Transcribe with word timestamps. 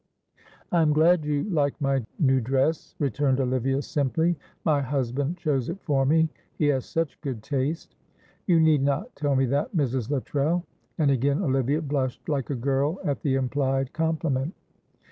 "I 0.71 0.81
am 0.81 0.93
glad 0.93 1.23
you 1.25 1.43
like 1.43 1.79
my 1.79 2.03
new 2.17 2.41
dress," 2.41 2.95
returned 2.97 3.39
Olivia, 3.39 3.83
simply. 3.83 4.35
"My 4.65 4.81
husband 4.81 5.37
chose 5.37 5.69
it 5.69 5.77
for 5.83 6.07
me, 6.07 6.27
he 6.57 6.65
has 6.69 6.85
such 6.87 7.21
good 7.21 7.43
taste." 7.43 7.93
"You 8.47 8.59
need 8.59 8.81
not 8.81 9.15
tell 9.15 9.35
me 9.35 9.45
that, 9.45 9.75
Mrs. 9.77 10.09
Luttrell." 10.09 10.65
And 10.97 11.11
again 11.11 11.43
Olivia 11.43 11.83
blushed 11.83 12.27
like 12.27 12.49
a 12.49 12.55
girl 12.55 12.99
at 13.03 13.21
the 13.21 13.35
implied 13.35 13.93
compliment. 13.93 14.55